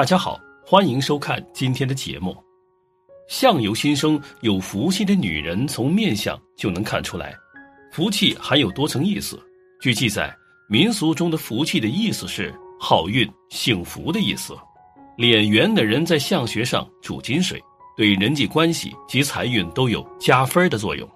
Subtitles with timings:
[0.00, 2.34] 大家好，欢迎收看今天的节目。
[3.28, 7.36] 相由心生，有福气的女人从面相就能看出来。
[7.92, 9.38] 福气含有多层意思。
[9.78, 10.34] 据记载，
[10.70, 14.56] 民俗中的福气的意思是好运、幸福的意思。
[15.18, 17.62] 脸圆的人在相学上主金水，
[17.94, 21.06] 对人际关系及财运都有加分的作用。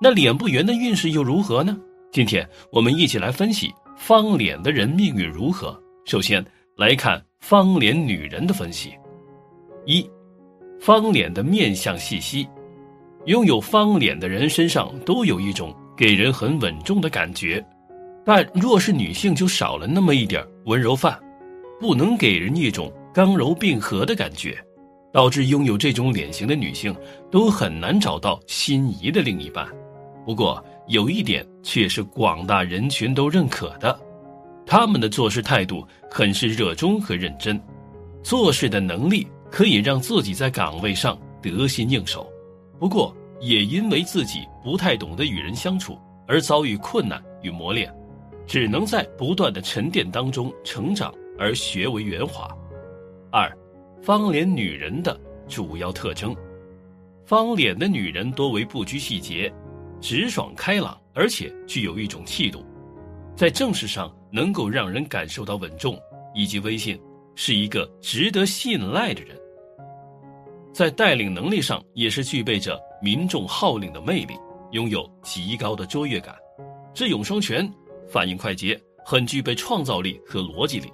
[0.00, 1.76] 那脸不圆的运势又如何呢？
[2.10, 5.78] 今天我们一起来分析方脸的人命运如何。
[6.06, 6.42] 首先
[6.76, 7.22] 来看。
[7.40, 8.94] 方脸女人的分析：
[9.84, 10.10] 一，
[10.80, 12.48] 方脸的面相细细，
[13.26, 17.62] 拥有方脸的人身上都有一种给人很稳重的感觉，
[18.24, 21.20] 但若是女性就少了那么一点温柔范，
[21.78, 24.56] 不能给人一种刚柔并合的感觉，
[25.12, 26.96] 导致拥有这种脸型的女性
[27.30, 29.68] 都很难找到心仪的另一半。
[30.24, 34.00] 不过有一点却是广大人群都认可的。
[34.66, 37.60] 他们的做事态度很是热衷和认真，
[38.22, 42.30] 做事的能力可以让自己在岗位上得心应手。
[42.78, 47.94] 不过，也因为自己不太懂得与人相处而遭遇困难与磨练，
[48.46, 52.48] 只能在不断的沉淀当中成长而学为圆滑。
[53.30, 53.54] 二，
[54.02, 56.34] 方脸女人的主要特征：
[57.26, 59.52] 方脸的女人多为不拘细节，
[60.00, 62.64] 直爽开朗，而且具有一种气度。
[63.36, 65.98] 在正事上能够让人感受到稳重
[66.34, 67.00] 以及威信，
[67.34, 69.36] 是一个值得信赖的人。
[70.72, 74.34] 在带领能力上也是具备着民众号令的魅力，
[74.72, 76.34] 拥有极高的卓越感，
[76.92, 77.68] 智勇双全，
[78.08, 80.92] 反应快捷，很具备创造力和逻辑力。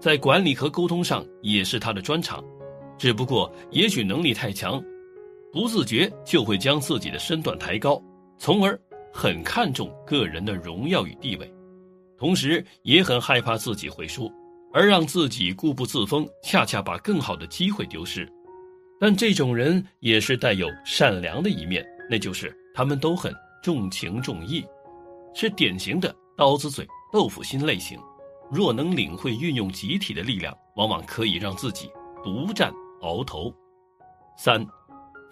[0.00, 2.42] 在管理和沟通上也是他的专长，
[2.98, 4.82] 只不过也许能力太强，
[5.52, 8.00] 不自觉就会将自己的身段抬高，
[8.38, 8.80] 从而
[9.12, 11.52] 很看重个人的荣耀与地位。
[12.22, 14.32] 同时也很害怕自己会输，
[14.72, 18.32] 而让自己固步自封，恰恰把更好的机会丢失。
[19.00, 24.64] 但这种人也是带有善良的一面，那就是他们都很重情重义，
[25.34, 27.98] 是典型的刀子嘴豆腐心类型。
[28.52, 31.90] 若能领会运用集体的力量，往往可以让自己
[32.22, 33.52] 独占鳌头。
[34.36, 34.64] 三，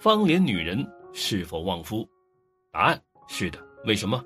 [0.01, 2.05] 方脸女人是否旺夫？
[2.73, 3.61] 答案是的。
[3.87, 4.21] 为什么？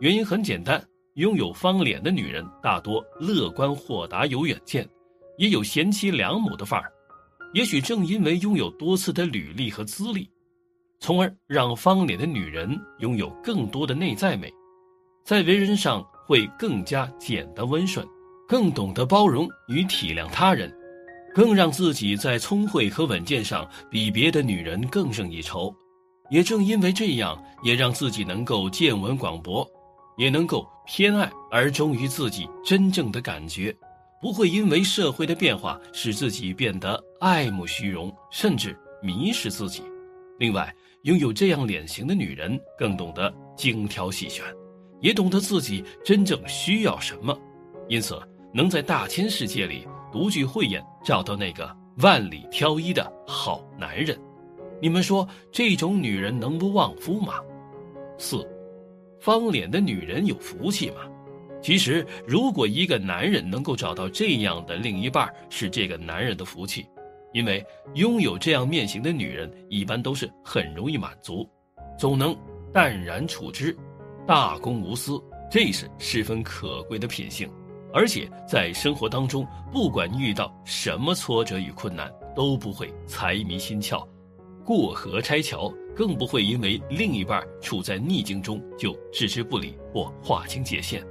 [0.00, 0.86] 原因很简单。
[1.14, 4.88] 拥有方脸的女人大多乐观豁达有远见，
[5.38, 6.92] 也有贤妻良母的范儿。
[7.52, 10.28] 也许正因为拥有多次的履历和资历，
[10.98, 14.52] 从而让方脸的女人拥有更多的内在美，
[15.24, 18.04] 在为人上会更加简单温顺，
[18.48, 20.68] 更懂得包容与体谅他人，
[21.32, 25.72] 更让自己在聪慧和稳健上比别的女人更胜一筹。
[26.28, 29.64] 也正因为这样，也让自己能够见闻广博。
[30.16, 33.74] 也能够偏爱而忠于自己真正的感觉，
[34.20, 39.82] 不会因为社会的变化使自己变得爱慕虚荣，甚至迷失自己。
[40.38, 44.44] 另外，拥有这样脸型的女人更懂得精挑细选，
[45.00, 47.36] 也懂得自己真正需要什么，
[47.88, 48.20] 因此
[48.52, 54.18] 能在大千世界里独具慧眼，找到那个万里挑一的好男人。
[54.80, 57.34] 你们说这种女人能不旺夫吗？
[58.18, 58.48] 四。
[59.24, 60.96] 方脸的女人有福气吗？
[61.62, 66.84] 其实，如果一个男人能够找到这样的另一半，是这个男人的福气，
[67.32, 67.64] 因为
[67.94, 71.48] 拥有这样面型的女人，一般都是很容易满足，
[71.98, 72.36] 总能
[72.70, 73.74] 淡然处之，
[74.26, 75.18] 大公无私，
[75.50, 77.50] 这是十分可贵的品性。
[77.94, 84.06] 而且在生活当中，不管遇到什么挫折与困难，都不会财迷心窍。
[84.66, 91.02] 过河拆桥，更不会因为另一半处在逆境中就置之不理或划清界限。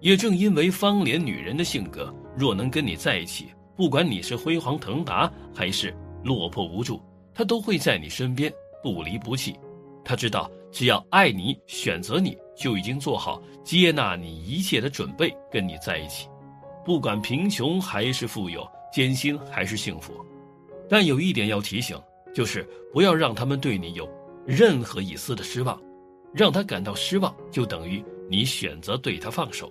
[0.00, 5.94] 也正因为方脸女人的性格，若能跟你在一起，不管你是辉煌腾达还是
[6.24, 7.00] 落魄无助，
[7.34, 8.52] 她都会在你身边
[8.82, 9.54] 不离不弃。
[10.04, 16.28] 她知道，只要爱你、选择你，就已经做好接纳你一切的准备，跟你在一起，
[16.84, 20.12] 不管贫穷还是富有，艰辛还是幸福。
[20.88, 21.96] 但有一点要提醒。
[22.34, 24.08] 就是不要让他们对你有
[24.46, 25.80] 任何一丝的失望，
[26.32, 29.70] 让他感到失望，就等于你选择对他放手。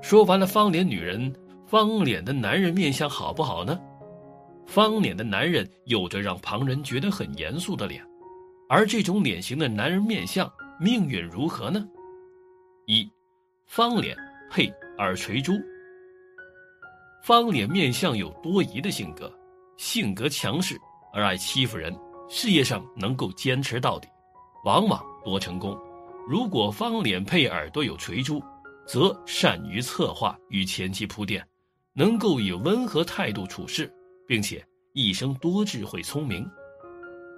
[0.00, 1.34] 说完了方脸女人，
[1.66, 3.78] 方脸的男人面相好不好呢？
[4.66, 8.04] 方脸的男人有着让旁人觉得很严肃的脸，
[8.68, 11.88] 而这种脸型的男人面相命运如何呢？
[12.86, 13.10] 一，
[13.66, 14.16] 方脸
[14.50, 14.66] 配
[14.98, 15.54] 耳垂珠。
[17.24, 19.32] 方脸面相有多疑的性格，
[19.76, 20.78] 性格强势。
[21.12, 21.96] 而爱欺负人，
[22.28, 24.08] 事业上能够坚持到底，
[24.64, 25.76] 往往多成功。
[26.28, 28.42] 如果方脸配耳朵有垂珠，
[28.86, 31.46] 则善于策划与前期铺垫，
[31.94, 33.92] 能够以温和态度处事，
[34.26, 36.48] 并且一生多智慧聪明。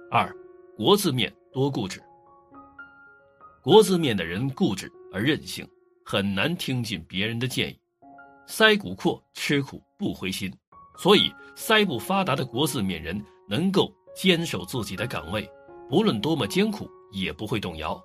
[0.09, 0.29] 二，
[0.75, 2.01] 国字面多固执。
[3.63, 5.67] 国字面的人固执而任性，
[6.03, 7.79] 很难听进别人的建议。
[8.47, 10.51] 腮骨阔，吃苦不灰心，
[10.97, 15.47] 所以腮部发达的国字面人能够坚守自己的岗位，
[15.89, 18.01] 不论多么艰苦也不会动摇。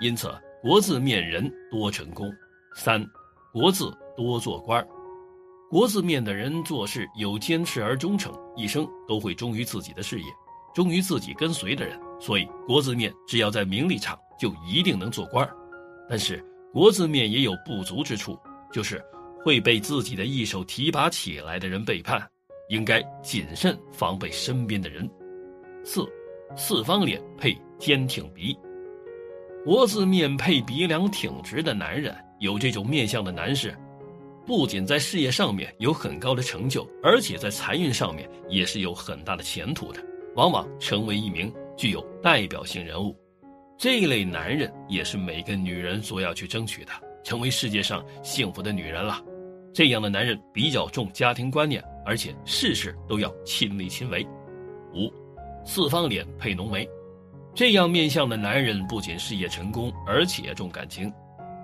[0.00, 0.28] 因此，
[0.62, 2.32] 国字面人多成功。
[2.74, 3.06] 三，
[3.52, 4.84] 国字多做官
[5.70, 10.26] 国字面的人做事有坚持而忠诚，一生都会忠于自己的事业，
[10.74, 12.00] 忠于自己跟随的人。
[12.18, 14.18] 所以，国字面只要在名利场。
[14.38, 15.48] 就一定能做官
[16.10, 18.38] 但是国字面也有不足之处，
[18.70, 19.02] 就是
[19.42, 22.20] 会被自己的一手提拔起来的人背叛，
[22.68, 25.08] 应该谨慎防备身边的人。
[25.84, 26.06] 四，
[26.56, 28.56] 四方脸配坚挺鼻，
[29.64, 33.76] 国字面配鼻梁挺直的男人，有这种面相的男士，
[34.44, 40.00] 不仅在事业上面有很高的成就，而且在财运上面也是有很大的前途的，
[40.34, 43.16] 往往成为一名具有代表性人物。
[43.78, 46.92] 这一类男人也是每个女人所要去争取的，
[47.22, 49.22] 成为世界上幸福的女人了。
[49.74, 54.24] 这样的男人比较重家庭观念，而且事事都要亲力亲为。
[54.94, 55.12] 五，
[55.64, 56.88] 四方脸配浓眉，
[57.52, 61.12] 这样面相的男人不仅事业成功，而且重感情。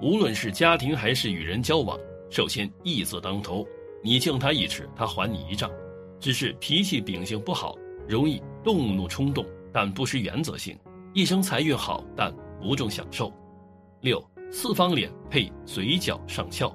[0.02, 1.96] 无论是家庭还是与人交往，
[2.28, 3.64] 首先义字当头，
[4.02, 5.70] 你敬他一尺，他还你一丈。
[6.18, 7.76] 只是脾气秉性不好，
[8.08, 10.76] 容易动怒冲动，但不失原则性。
[11.14, 13.32] 一生财运好，但不重享受。
[14.00, 16.74] 六四方脸配嘴角上翘，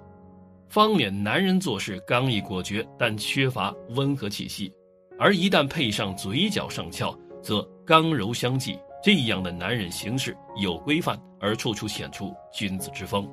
[0.70, 4.72] 方脸男人做事刚毅果决，但缺乏温和气息；
[5.18, 8.78] 而一旦配上嘴角上翘，则刚柔相济。
[9.04, 13.30] 这样的男人行事有规范，而处处显出君子之风，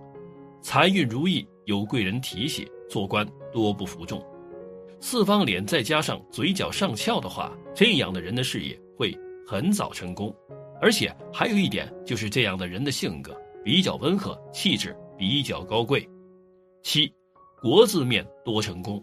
[0.63, 4.25] 财运如意，有贵人提携，做官多不服众。
[5.01, 9.13] 四方脸再加上嘴角上翘的话，这样的人的事业会
[9.47, 10.33] 很早成功。
[10.81, 13.35] 而且还有一点，就是这样的人的性格
[13.65, 16.07] 比较温和，气质比较高贵。
[16.83, 17.11] 七，
[17.65, 19.03] 国字面多成功，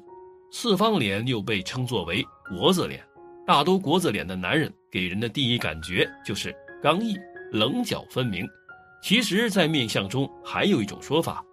[0.51, 3.03] 四方脸又被称作为国字脸。
[3.43, 7.17] 大多国字脸的男人给人的第一感觉就是刚毅、
[7.51, 8.47] 棱角分明。
[9.01, 11.43] 其实，在面相中还有一种说法，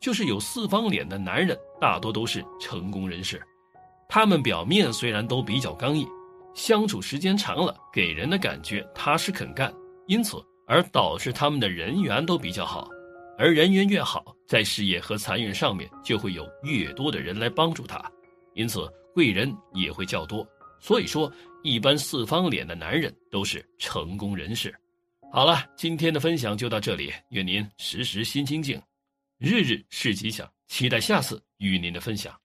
[0.00, 3.40] 就是有四方脸的男人大多都是成功人士。
[4.08, 6.04] 他们表面虽然都比较刚毅。
[6.54, 9.72] 相处时间长了，给人的感觉踏实肯干，
[10.08, 12.90] 因此而导致他们的人缘都比较好。
[13.38, 18.04] 而人缘越好，在事业和财运上面就会有越多的人来帮助他，
[18.54, 20.44] 因此贵人也会较多。
[20.80, 21.32] 所以说，
[21.62, 24.74] 一般四方脸的男人都是成功人士。
[25.32, 28.82] 好了，今天的分享就到这里，愿您时时心清静，
[29.38, 32.36] 日日事吉祥，期待下次与您的分享。